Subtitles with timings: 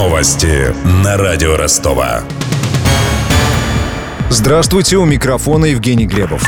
[0.00, 2.22] Новости на радио Ростова.
[4.30, 6.42] Здравствуйте, у микрофона Евгений Глебов.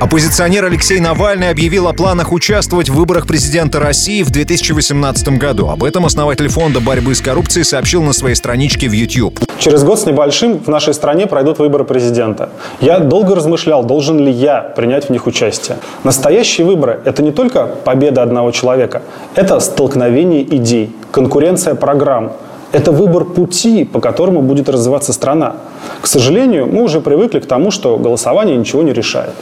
[0.00, 5.68] Оппозиционер Алексей Навальный объявил о планах участвовать в выборах президента России в 2018 году.
[5.68, 9.40] Об этом основатель фонда борьбы с коррупцией сообщил на своей страничке в YouTube.
[9.58, 12.48] Через год с небольшим в нашей стране пройдут выборы президента.
[12.80, 15.76] Я долго размышлял, должен ли я принять в них участие.
[16.02, 19.02] Настоящие выборы– это не только победа одного человека,
[19.34, 22.32] это столкновение идей, конкуренция программ–
[22.72, 25.56] это выбор пути, по которому будет развиваться страна.
[26.00, 29.34] К сожалению, мы уже привыкли к тому, что голосование ничего не решает.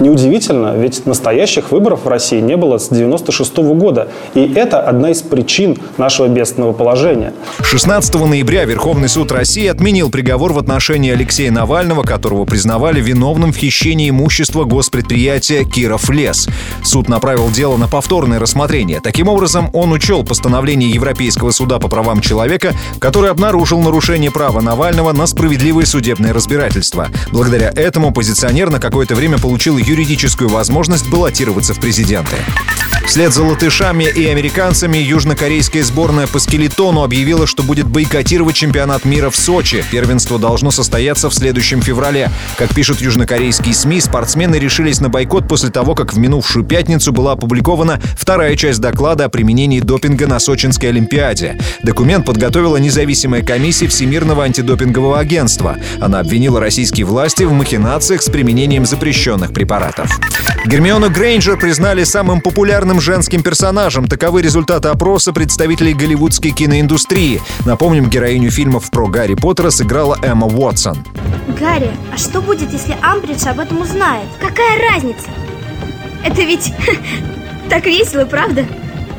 [0.00, 4.08] Неудивительно, ведь настоящих выборов в России не было с 1996 года.
[4.34, 7.34] И это одна из причин нашего бедственного положения.
[7.62, 13.56] 16 ноября Верховный суд России отменил приговор в отношении Алексея Навального, которого признавали виновным в
[13.56, 16.48] хищении имущества госпредприятия «Киров лес».
[16.82, 19.00] Суд направил дело на повторное рассмотрение.
[19.02, 25.12] Таким образом, он учел постановление Европейского суда по правам человека, который обнаружил нарушение права Навального
[25.12, 27.08] на справедливое судебное разбирательство.
[27.32, 32.36] Благодаря этому оппозиционер на какое-то время получил юридическую возможность баллотироваться в президенты.
[33.10, 39.30] Вслед за латышами и американцами южнокорейская сборная по скелетону объявила, что будет бойкотировать чемпионат мира
[39.30, 39.84] в Сочи.
[39.90, 42.30] Первенство должно состояться в следующем феврале.
[42.56, 47.32] Как пишут южнокорейские СМИ, спортсмены решились на бойкот после того, как в минувшую пятницу была
[47.32, 51.58] опубликована вторая часть доклада о применении допинга на Сочинской Олимпиаде.
[51.82, 55.76] Документ подготовила независимая комиссия Всемирного антидопингового агентства.
[56.00, 60.16] Она обвинила российские власти в махинациях с применением запрещенных препаратов.
[60.64, 64.06] Гермиону Грейнджер признали самым популярным женским персонажем.
[64.06, 67.40] Таковы результаты опроса представителей голливудской киноиндустрии.
[67.64, 70.98] Напомним, героиню фильмов про Гарри Поттера сыграла Эмма Уотсон.
[71.58, 74.28] Гарри, а что будет, если Амбридж об этом узнает?
[74.40, 75.28] Какая разница?
[76.24, 76.72] Это ведь
[77.70, 78.66] так весело, правда?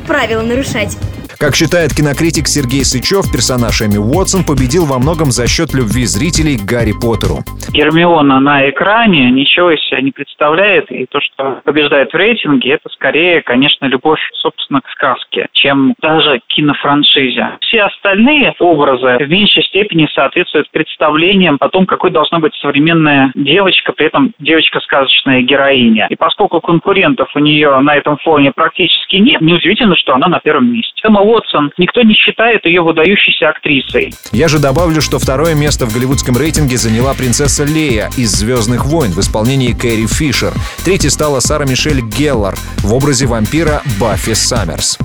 [0.06, 0.96] Правила нарушать.
[1.42, 6.54] Как считает кинокритик Сергей Сычев, персонаж Эми Уотсон победил во многом за счет любви зрителей
[6.54, 7.42] к Гарри Поттеру.
[7.72, 12.88] Гермиона на экране ничего из себя не представляет, и то, что побеждает в рейтинге, это
[12.90, 17.58] скорее, конечно, любовь, собственно, к сказке, чем даже кинофраншизе.
[17.62, 23.90] Все остальные образы в меньшей степени соответствуют представлениям о том, какой должна быть современная девочка,
[23.90, 26.06] при этом девочка-сказочная героиня.
[26.08, 30.72] И поскольку конкурентов у нее на этом фоне практически нет, неудивительно, что она на первом
[30.72, 30.92] месте.
[31.02, 34.12] Эмма Уотсон, никто не считает ее выдающейся актрисой.
[34.32, 39.12] Я же добавлю, что второе место в голливудском рейтинге заняла принцесса Лея из «Звездных войн»
[39.12, 40.52] в исполнении Кэрри Фишер.
[40.84, 44.98] Третьей стала Сара Мишель Геллар в образе вампира Баффи Саммерс.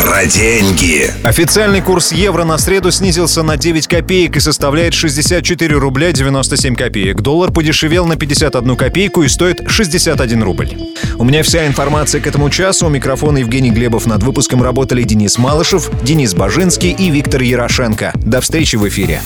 [0.00, 1.10] Про деньги.
[1.24, 7.20] Официальный курс евро на среду снизился на 9 копеек и составляет 64 рубля 97 копеек.
[7.20, 10.70] Доллар подешевел на 51 копейку и стоит 61 рубль.
[11.18, 12.86] У меня вся информация к этому часу.
[12.86, 14.06] У микрофона Евгений Глебов.
[14.06, 18.12] Над выпуском работали Денис Малышев, Денис Бажинский и Виктор Ярошенко.
[18.14, 19.20] До встречи в эфире.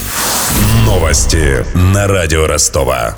[0.85, 3.15] Новости на радио Ростова.